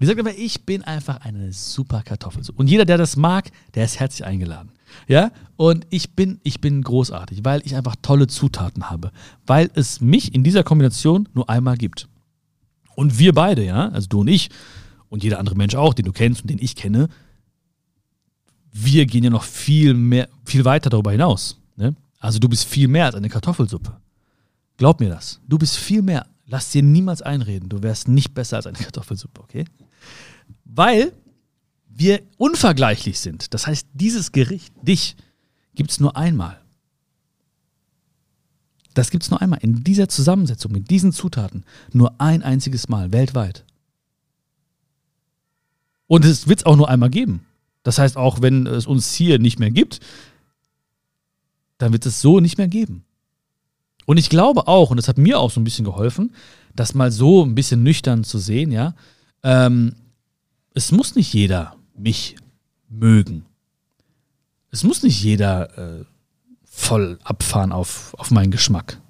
[0.00, 2.58] Die sagt aber, ich bin einfach eine super Kartoffelsuppe.
[2.58, 4.70] Und jeder, der das mag, der ist herzlich eingeladen.
[5.06, 9.12] Ja, und ich bin, ich bin großartig, weil ich einfach tolle Zutaten habe,
[9.46, 12.08] weil es mich in dieser Kombination nur einmal gibt.
[12.96, 14.50] Und wir beide, ja, also du und ich
[15.08, 17.08] und jeder andere Mensch auch, den du kennst und den ich kenne,
[18.72, 21.58] wir gehen ja noch viel mehr, viel weiter darüber hinaus.
[21.76, 21.94] Ne?
[22.20, 23.96] Also du bist viel mehr als eine Kartoffelsuppe.
[24.76, 25.40] Glaub mir das.
[25.48, 26.26] Du bist viel mehr.
[26.46, 27.68] Lass dir niemals einreden.
[27.68, 29.64] Du wärst nicht besser als eine Kartoffelsuppe, okay?
[30.64, 31.12] Weil
[31.88, 33.52] wir unvergleichlich sind.
[33.54, 35.16] Das heißt, dieses Gericht, dich,
[35.74, 36.60] gibt es nur einmal.
[38.94, 39.60] Das gibt es nur einmal.
[39.62, 43.64] In dieser Zusammensetzung, mit diesen Zutaten, nur ein einziges Mal weltweit.
[46.06, 47.46] Und es wird es auch nur einmal geben.
[47.82, 50.00] Das heißt, auch wenn es uns hier nicht mehr gibt,
[51.80, 53.04] dann wird es so nicht mehr geben.
[54.06, 56.34] Und ich glaube auch, und das hat mir auch so ein bisschen geholfen,
[56.74, 58.94] das mal so ein bisschen nüchtern zu sehen, ja,
[59.42, 59.94] ähm,
[60.74, 62.36] es muss nicht jeder mich
[62.88, 63.46] mögen.
[64.70, 66.04] Es muss nicht jeder äh,
[66.64, 69.00] voll abfahren auf, auf meinen Geschmack.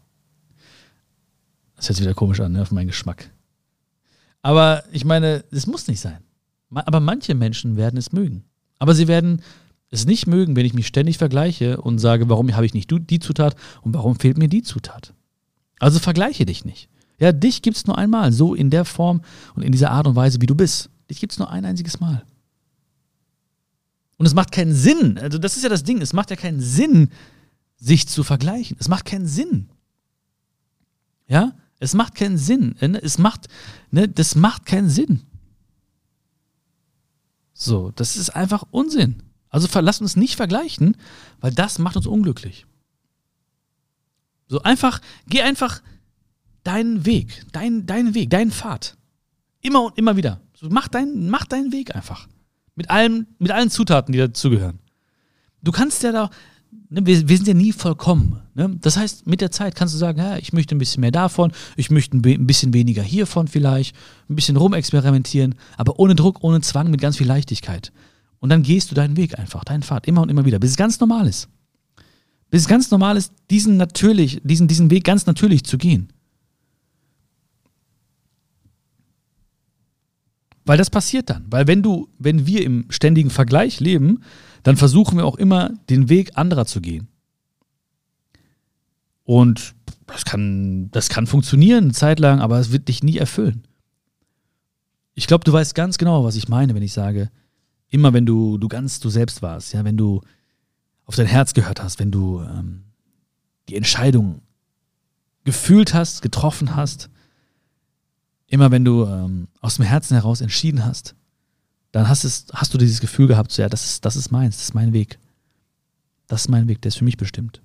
[1.77, 2.63] Das hört sich wieder komisch an, ne?
[2.63, 3.31] auf meinen Geschmack.
[4.43, 6.23] Aber ich meine, es muss nicht sein.
[6.71, 8.45] Aber manche Menschen werden es mögen.
[8.79, 9.43] Aber sie werden
[9.90, 13.18] es nicht mögen, wenn ich mich ständig vergleiche und sage, warum habe ich nicht die
[13.18, 15.14] Zutat und warum fehlt mir die Zutat.
[15.79, 16.88] Also vergleiche dich nicht.
[17.18, 19.22] Ja, dich gibt es nur einmal, so in der Form
[19.55, 20.90] und in dieser Art und Weise, wie du bist.
[21.11, 22.24] Dich gibt es nur ein einziges Mal.
[24.16, 25.18] Und es macht keinen Sinn.
[25.18, 26.00] Also, das ist ja das Ding.
[26.00, 27.09] Es macht ja keinen Sinn,
[27.76, 28.76] sich zu vergleichen.
[28.79, 29.70] Es macht keinen Sinn.
[31.26, 31.55] Ja?
[31.79, 32.76] Es macht keinen Sinn.
[32.79, 33.48] Es macht,
[33.90, 35.22] ne, das macht keinen Sinn.
[37.55, 39.22] So, das ist einfach Unsinn.
[39.51, 40.97] Also lass uns nicht vergleichen,
[41.41, 42.67] weil das macht uns unglücklich.
[44.49, 45.83] So einfach, geh einfach
[46.65, 48.97] deinen Weg, dein, deinen Weg, deinen Pfad.
[49.61, 50.41] Immer und immer wieder.
[50.55, 52.29] So, mach, dein, mach deinen Weg einfach.
[52.75, 54.79] Mit, allem, mit allen Zutaten, die dazugehören.
[55.63, 56.31] Du kannst ja da,
[56.89, 58.41] ne, wir, wir, sind ja nie vollkommen.
[58.55, 58.77] Ne?
[58.81, 61.53] Das heißt, mit der Zeit kannst du sagen, ja, ich möchte ein bisschen mehr davon,
[61.77, 63.95] ich möchte ein, ein bisschen weniger hiervon vielleicht,
[64.29, 67.93] ein bisschen rumexperimentieren, aber ohne Druck, ohne Zwang, mit ganz viel Leichtigkeit.
[68.40, 70.76] Und dann gehst du deinen Weg einfach, deinen Pfad, immer und immer wieder, bis es
[70.76, 71.48] ganz normal ist.
[72.50, 76.12] Bis es ganz normal ist, diesen natürlich, diesen, diesen Weg ganz natürlich zu gehen.
[80.64, 81.46] Weil das passiert dann.
[81.48, 84.22] Weil wenn du, wenn wir im ständigen Vergleich leben,
[84.62, 87.09] dann versuchen wir auch immer, den Weg anderer zu gehen.
[89.24, 89.74] Und
[90.07, 93.62] das kann, das kann funktionieren eine Zeit lang, aber es wird dich nie erfüllen.
[95.14, 97.31] Ich glaube, du weißt ganz genau, was ich meine, wenn ich sage,
[97.90, 100.20] immer wenn du, du ganz du selbst warst, ja, wenn du
[101.05, 102.85] auf dein Herz gehört hast, wenn du ähm,
[103.68, 104.42] die Entscheidung
[105.44, 107.11] gefühlt hast, getroffen hast,
[108.46, 111.14] immer wenn du ähm, aus dem Herzen heraus entschieden hast,
[111.92, 114.57] dann hast, es, hast du dieses Gefühl gehabt, so, ja, das ist, das ist meins,
[114.57, 115.18] das ist mein Weg.
[116.29, 117.61] Das ist mein Weg, der ist für mich bestimmt.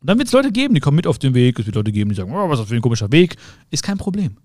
[0.00, 1.92] Und dann wird es Leute geben, die kommen mit auf den Weg, es wird Leute
[1.92, 3.36] geben, die sagen, oh, was ist das für ein komischer Weg,
[3.70, 4.36] ist kein Problem.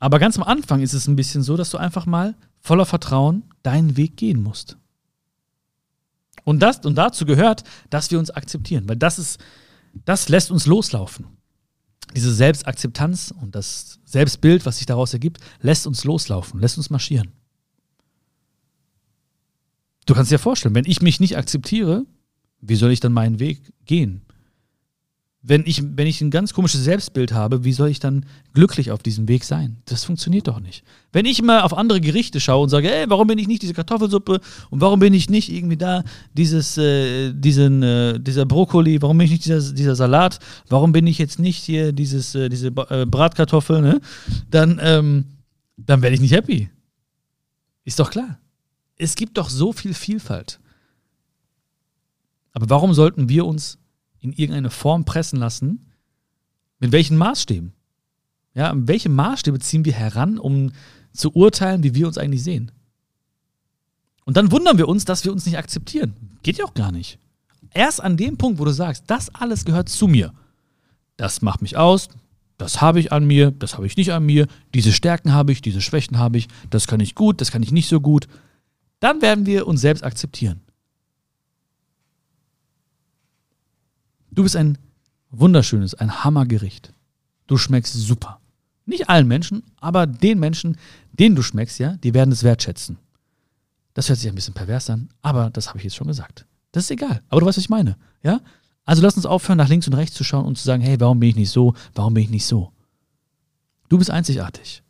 [0.00, 3.44] Aber ganz am Anfang ist es ein bisschen so, dass du einfach mal voller Vertrauen
[3.62, 4.76] deinen Weg gehen musst.
[6.44, 9.38] Und, das, und dazu gehört, dass wir uns akzeptieren, weil das ist,
[10.04, 11.38] das lässt uns loslaufen
[12.14, 17.32] diese Selbstakzeptanz und das Selbstbild, was sich daraus ergibt, lässt uns loslaufen, lässt uns marschieren.
[20.06, 22.06] Du kannst dir vorstellen, wenn ich mich nicht akzeptiere,
[22.60, 24.22] wie soll ich dann meinen Weg gehen?
[25.48, 29.02] Wenn ich, wenn ich ein ganz komisches Selbstbild habe, wie soll ich dann glücklich auf
[29.02, 29.78] diesem Weg sein?
[29.86, 30.84] Das funktioniert doch nicht.
[31.10, 33.72] Wenn ich immer auf andere Gerichte schaue und sage, ey, warum bin ich nicht diese
[33.72, 39.16] Kartoffelsuppe und warum bin ich nicht irgendwie da dieses, äh, diesen, äh, dieser Brokkoli, warum
[39.16, 42.66] bin ich nicht dieser, dieser Salat, warum bin ich jetzt nicht hier dieses, äh, diese
[42.68, 44.02] äh, Bratkartoffel, ne?
[44.50, 45.24] Dann, ähm,
[45.78, 46.68] dann werde ich nicht happy.
[47.86, 48.38] Ist doch klar.
[48.98, 50.60] Es gibt doch so viel Vielfalt.
[52.52, 53.78] Aber warum sollten wir uns
[54.20, 55.86] in irgendeine Form pressen lassen?
[56.78, 57.72] Mit welchen Maßstäben?
[58.54, 60.72] Ja, welche Maßstäbe ziehen wir heran, um
[61.12, 62.72] zu urteilen, wie wir uns eigentlich sehen?
[64.24, 66.14] Und dann wundern wir uns, dass wir uns nicht akzeptieren.
[66.42, 67.18] Geht ja auch gar nicht.
[67.72, 70.32] Erst an dem Punkt, wo du sagst, das alles gehört zu mir.
[71.16, 72.08] Das macht mich aus,
[72.58, 75.62] das habe ich an mir, das habe ich nicht an mir, diese Stärken habe ich,
[75.62, 78.26] diese Schwächen habe ich, das kann ich gut, das kann ich nicht so gut.
[79.00, 80.60] Dann werden wir uns selbst akzeptieren.
[84.38, 84.78] Du bist ein
[85.32, 86.92] wunderschönes, ein Hammergericht.
[87.48, 88.40] Du schmeckst super.
[88.86, 90.76] Nicht allen Menschen, aber den Menschen,
[91.10, 92.98] denen du schmeckst, ja, die werden es wertschätzen.
[93.94, 96.46] Das hört sich ein bisschen pervers an, aber das habe ich jetzt schon gesagt.
[96.70, 97.20] Das ist egal.
[97.28, 98.40] Aber du weißt, was ich meine, ja?
[98.84, 101.18] Also lass uns aufhören, nach links und rechts zu schauen und zu sagen, hey, warum
[101.18, 101.74] bin ich nicht so?
[101.96, 102.70] Warum bin ich nicht so?
[103.88, 104.84] Du bist einzigartig.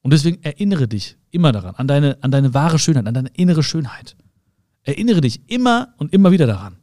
[0.00, 3.62] Und deswegen erinnere dich immer daran, an deine, an deine wahre Schönheit, an deine innere
[3.62, 4.16] Schönheit.
[4.84, 6.78] Erinnere dich immer und immer wieder daran.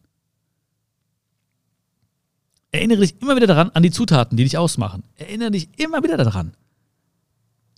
[2.71, 5.03] Erinnere dich immer wieder daran, an die Zutaten, die dich ausmachen.
[5.15, 6.53] Erinnere dich immer wieder daran.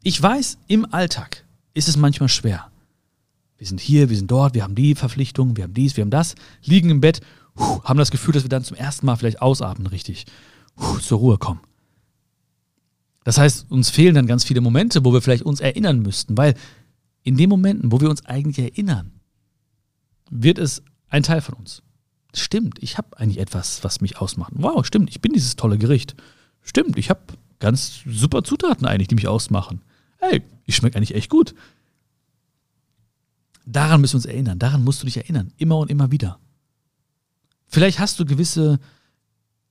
[0.03, 2.71] Ich weiß, im Alltag ist es manchmal schwer.
[3.57, 6.09] Wir sind hier, wir sind dort, wir haben die Verpflichtungen, wir haben dies, wir haben
[6.09, 7.21] das, liegen im Bett,
[7.83, 10.25] haben das Gefühl, dass wir dann zum ersten Mal vielleicht ausatmen, richtig,
[11.01, 11.61] zur Ruhe kommen.
[13.23, 16.55] Das heißt, uns fehlen dann ganz viele Momente, wo wir vielleicht uns erinnern müssten, weil
[17.23, 19.11] in den Momenten, wo wir uns eigentlich erinnern,
[20.31, 21.83] wird es ein Teil von uns.
[22.33, 24.53] Stimmt, ich habe eigentlich etwas, was mich ausmacht.
[24.55, 26.15] Wow, stimmt, ich bin dieses tolle Gericht.
[26.61, 27.21] Stimmt, ich habe
[27.59, 29.81] ganz super Zutaten eigentlich, die mich ausmachen.
[30.17, 31.55] Hey, ich schmecke eigentlich echt gut.
[33.65, 34.59] Daran müssen wir uns erinnern.
[34.59, 35.51] Daran musst du dich erinnern.
[35.57, 36.39] Immer und immer wieder.
[37.67, 38.79] Vielleicht hast du gewisse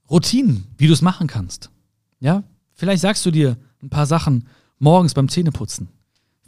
[0.09, 1.71] Routinen, wie du es machen kannst.
[2.19, 2.45] Ja?
[2.75, 5.89] Vielleicht sagst du dir ein paar Sachen morgens beim Zähneputzen.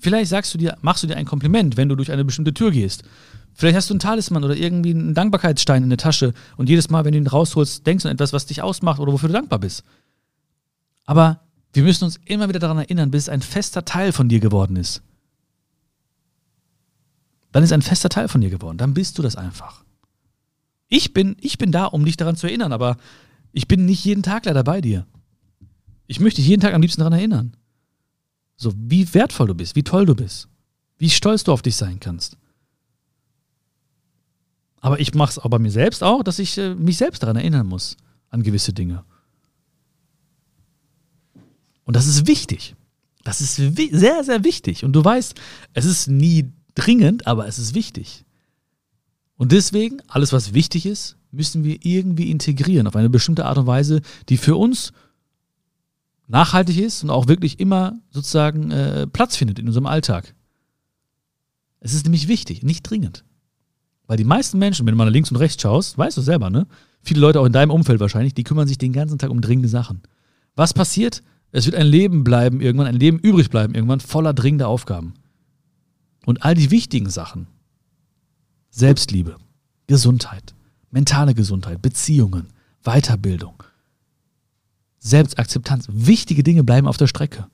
[0.02, 2.72] Vielleicht sagst du dir, machst du dir ein Kompliment, wenn du durch eine bestimmte Tür
[2.72, 3.04] gehst.
[3.54, 7.04] Vielleicht hast du einen Talisman oder irgendwie einen Dankbarkeitsstein in der Tasche und jedes Mal,
[7.04, 9.60] wenn du ihn rausholst, denkst du an etwas, was dich ausmacht oder wofür du dankbar
[9.60, 9.84] bist.
[11.06, 11.38] Aber
[11.72, 14.74] wir müssen uns immer wieder daran erinnern, bis es ein fester Teil von dir geworden
[14.74, 15.02] ist.
[17.52, 18.78] Dann ist ein fester Teil von dir geworden.
[18.78, 19.84] Dann bist du das einfach.
[20.88, 22.96] Ich bin, ich bin da, um dich daran zu erinnern, aber
[23.52, 25.06] ich bin nicht jeden Tag leider bei dir.
[26.08, 27.56] Ich möchte dich jeden Tag am liebsten daran erinnern.
[28.56, 30.48] So, wie wertvoll du bist, wie toll du bist,
[30.98, 32.36] wie stolz du auf dich sein kannst.
[34.80, 37.36] Aber ich mache es auch bei mir selbst auch, dass ich äh, mich selbst daran
[37.36, 37.96] erinnern muss,
[38.30, 39.04] an gewisse Dinge.
[41.84, 42.74] Und das ist wichtig.
[43.24, 44.84] Das ist sehr, sehr wichtig.
[44.84, 45.34] Und du weißt,
[45.74, 48.24] es ist nie dringend, aber es ist wichtig.
[49.36, 53.66] Und deswegen, alles, was wichtig ist, müssen wir irgendwie integrieren auf eine bestimmte Art und
[53.66, 54.92] Weise, die für uns
[56.32, 60.34] nachhaltig ist und auch wirklich immer sozusagen äh, Platz findet in unserem Alltag.
[61.80, 63.24] Es ist nämlich wichtig, nicht dringend.
[64.06, 66.50] Weil die meisten Menschen, wenn du mal nach links und rechts schaust, weißt du selber,
[66.50, 66.66] ne?
[67.02, 69.68] Viele Leute auch in deinem Umfeld wahrscheinlich, die kümmern sich den ganzen Tag um dringende
[69.68, 70.02] Sachen.
[70.54, 71.22] Was passiert?
[71.50, 75.14] Es wird ein Leben bleiben irgendwann, ein Leben übrig bleiben irgendwann, voller dringender Aufgaben.
[76.24, 77.46] Und all die wichtigen Sachen,
[78.70, 79.36] Selbstliebe,
[79.86, 80.54] Gesundheit,
[80.90, 82.46] mentale Gesundheit, Beziehungen,
[82.84, 83.62] Weiterbildung,
[85.02, 87.46] Selbstakzeptanz, wichtige Dinge bleiben auf der Strecke.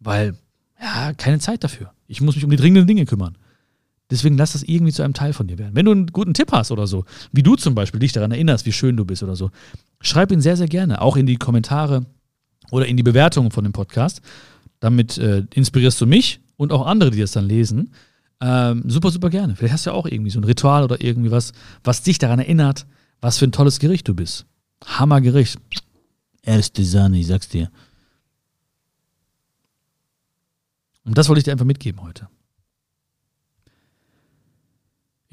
[0.00, 0.34] Weil,
[0.80, 1.92] ja, keine Zeit dafür.
[2.08, 3.38] Ich muss mich um die dringenden Dinge kümmern.
[4.10, 5.74] Deswegen lass das irgendwie zu einem Teil von dir werden.
[5.74, 8.66] Wenn du einen guten Tipp hast oder so, wie du zum Beispiel dich daran erinnerst,
[8.66, 9.50] wie schön du bist oder so,
[10.00, 12.04] schreib ihn sehr, sehr gerne, auch in die Kommentare
[12.70, 14.20] oder in die Bewertungen von dem Podcast.
[14.80, 17.92] Damit äh, inspirierst du mich und auch andere, die das dann lesen.
[18.40, 19.54] Ähm, super, super gerne.
[19.54, 21.52] Vielleicht hast du ja auch irgendwie so ein Ritual oder irgendwie was,
[21.84, 22.84] was dich daran erinnert,
[23.20, 24.44] was für ein tolles Gericht du bist.
[24.84, 25.58] Hammergericht.
[26.44, 27.70] Erste Sahne, ich sag's dir.
[31.04, 32.28] Und das wollte ich dir einfach mitgeben heute.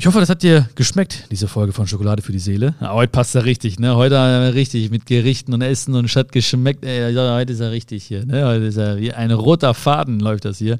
[0.01, 2.73] Ich hoffe, das hat dir geschmeckt, diese Folge von Schokolade für die Seele.
[2.81, 3.95] Ja, heute passt er richtig, ne?
[3.95, 6.83] Heute richtig mit Gerichten und Essen und Stadt geschmeckt.
[6.83, 8.47] Ey, heute ist er richtig hier, ne?
[8.47, 10.79] Heute ist er wie ein roter Faden läuft das hier.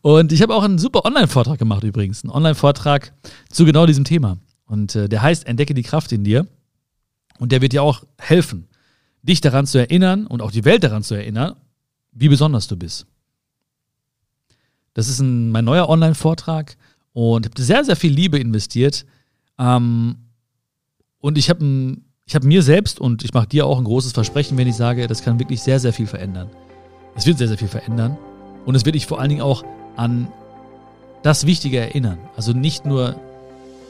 [0.00, 2.24] Und ich habe auch einen super Online-Vortrag gemacht übrigens.
[2.24, 3.12] Einen Online-Vortrag
[3.50, 4.38] zu genau diesem Thema.
[4.64, 6.46] Und äh, der heißt Entdecke die Kraft in dir.
[7.38, 8.68] Und der wird dir auch helfen,
[9.24, 11.56] dich daran zu erinnern und auch die Welt daran zu erinnern,
[12.12, 13.06] wie besonders du bist.
[14.92, 16.76] Das ist ein, mein neuer Online-Vortrag
[17.12, 19.06] und habe sehr, sehr viel Liebe investiert.
[19.58, 20.16] Ähm,
[21.18, 21.96] und ich habe
[22.32, 25.22] habe mir selbst und ich mache dir auch ein großes Versprechen, wenn ich sage, das
[25.22, 26.48] kann wirklich sehr, sehr viel verändern.
[27.16, 28.16] Es wird sehr, sehr viel verändern.
[28.64, 29.62] Und es wird dich vor allen Dingen auch
[29.96, 30.28] an
[31.22, 32.18] das Wichtige erinnern.
[32.36, 33.16] Also nicht nur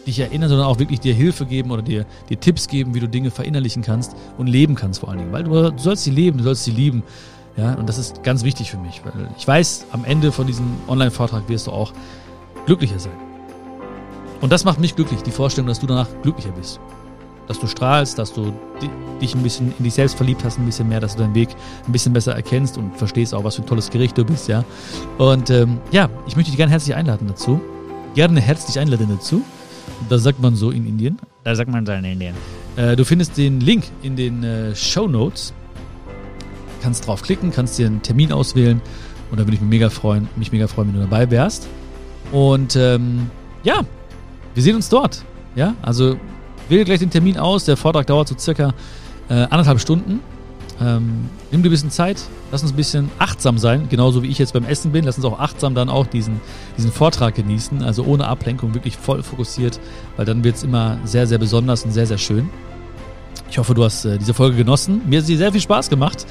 [0.04, 3.08] dich erinnern, sondern auch wirklich dir Hilfe geben oder dir, dir Tipps geben, wie du
[3.08, 5.32] Dinge verinnerlichen kannst und leben kannst vor allen Dingen.
[5.32, 7.02] Weil du, sollst sie leben, du sollst sie lieben.
[7.56, 10.66] Ja, und das ist ganz wichtig für mich, weil ich weiß, am Ende von diesem
[10.88, 11.92] Online-Vortrag wirst du auch
[12.66, 13.12] glücklicher sein.
[14.40, 16.80] Und das macht mich glücklich, die Vorstellung, dass du danach glücklicher bist.
[17.46, 18.52] Dass du strahlst, dass du
[19.20, 21.50] dich ein bisschen in dich selbst verliebt hast, ein bisschen mehr, dass du deinen Weg
[21.86, 24.64] ein bisschen besser erkennst und verstehst auch, was für ein tolles Gericht du bist, ja.
[25.18, 27.60] Und ähm, ja, ich möchte dich gerne herzlich einladen dazu.
[28.14, 29.42] Gerne herzlich einladen dazu.
[30.08, 31.18] Das sagt man so in Indien.
[31.44, 32.34] Da sagt man so in Indien.
[32.76, 35.52] Äh, du findest den Link in den äh, Show Notes.
[36.82, 38.80] Kannst draufklicken, kannst dir einen Termin auswählen
[39.30, 41.66] und da würde ich mich mega freuen, mich mega freuen, wenn du dabei wärst.
[42.32, 43.30] Und ähm,
[43.62, 43.80] ja,
[44.54, 45.24] wir sehen uns dort.
[45.56, 46.16] Ja, also
[46.68, 47.64] wähle gleich den Termin aus.
[47.64, 48.74] Der Vortrag dauert so circa
[49.28, 50.20] äh, anderthalb Stunden.
[50.80, 54.38] Ähm, nimm dir ein bisschen Zeit, lass uns ein bisschen achtsam sein, genauso wie ich
[54.38, 55.04] jetzt beim Essen bin.
[55.04, 56.40] Lass uns auch achtsam dann auch diesen,
[56.76, 59.78] diesen Vortrag genießen, also ohne Ablenkung, wirklich voll fokussiert,
[60.16, 62.50] weil dann wird es immer sehr, sehr besonders und sehr, sehr schön.
[63.50, 65.02] Ich hoffe, du hast äh, diese Folge genossen.
[65.06, 66.26] Mir hat sie sehr viel Spaß gemacht.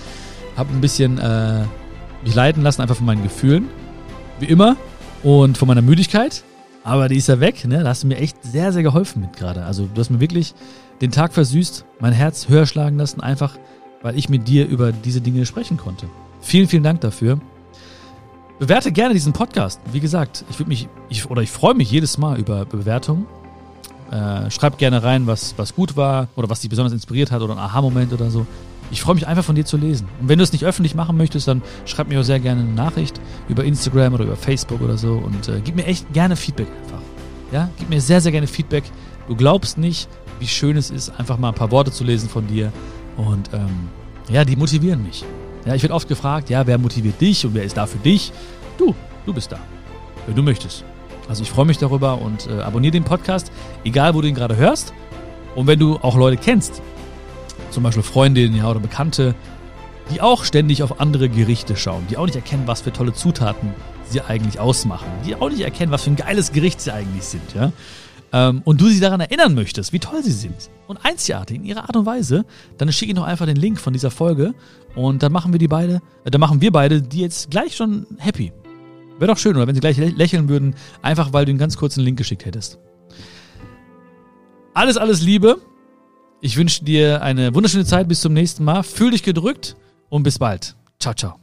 [0.57, 1.63] Hab ein bisschen äh,
[2.23, 3.69] mich leiten lassen, einfach von meinen Gefühlen.
[4.39, 4.75] Wie immer.
[5.23, 6.43] Und von meiner Müdigkeit.
[6.83, 7.81] Aber die ist ja weg, ne?
[7.81, 9.63] Da hast du mir echt sehr, sehr geholfen mit gerade.
[9.63, 10.53] Also du hast mir wirklich
[10.99, 13.57] den Tag versüßt, mein Herz höher schlagen lassen, einfach
[14.03, 16.05] weil ich mit dir über diese Dinge sprechen konnte.
[16.41, 17.39] Vielen, vielen Dank dafür.
[18.59, 19.81] Bewerte gerne diesen Podcast.
[19.91, 23.25] Wie gesagt, ich würde mich, ich, oder ich freue mich jedes Mal über Bewertungen.
[24.11, 27.53] Äh, schreib gerne rein, was, was gut war oder was dich besonders inspiriert hat oder
[27.53, 28.45] ein Aha-Moment oder so.
[28.91, 30.07] Ich freue mich einfach von dir zu lesen.
[30.21, 32.73] Und wenn du es nicht öffentlich machen möchtest, dann schreib mir auch sehr gerne eine
[32.73, 36.67] Nachricht über Instagram oder über Facebook oder so und äh, gib mir echt gerne Feedback
[36.83, 37.01] einfach.
[37.51, 38.83] Ja, gib mir sehr, sehr gerne Feedback.
[39.27, 42.45] Du glaubst nicht, wie schön es ist, einfach mal ein paar Worte zu lesen von
[42.47, 42.71] dir
[43.17, 43.89] und ähm,
[44.29, 45.25] ja, die motivieren mich.
[45.65, 48.31] Ja, ich werde oft gefragt, ja, wer motiviert dich und wer ist da für dich?
[48.77, 48.95] Du,
[49.25, 49.59] du bist da,
[50.27, 50.83] wenn du möchtest.
[51.29, 53.51] Also ich freue mich darüber und äh, abonniere den Podcast,
[53.85, 54.93] egal wo du ihn gerade hörst.
[55.55, 56.81] Und wenn du auch Leute kennst,
[57.69, 59.35] zum Beispiel Freundinnen ja, oder Bekannte,
[60.11, 63.73] die auch ständig auf andere Gerichte schauen, die auch nicht erkennen, was für tolle Zutaten
[64.09, 67.53] sie eigentlich ausmachen, die auch nicht erkennen, was für ein geiles Gericht sie eigentlich sind,
[67.55, 67.71] ja,
[68.33, 71.83] ähm, und du sie daran erinnern möchtest, wie toll sie sind und einzigartig in ihrer
[71.83, 72.45] Art und Weise,
[72.77, 74.53] dann schicke ich noch einfach den Link von dieser Folge
[74.95, 78.05] und dann machen wir die beide, äh, dann machen wir beide die jetzt gleich schon
[78.17, 78.51] happy.
[79.19, 82.03] Wäre doch schön, oder wenn sie gleich lächeln würden, einfach weil du einen ganz kurzen
[82.03, 82.79] Link geschickt hättest.
[84.73, 85.57] Alles, alles Liebe.
[86.41, 88.07] Ich wünsche dir eine wunderschöne Zeit.
[88.07, 88.83] Bis zum nächsten Mal.
[88.83, 89.75] Fühl dich gedrückt
[90.09, 90.75] und bis bald.
[90.99, 91.42] Ciao, ciao.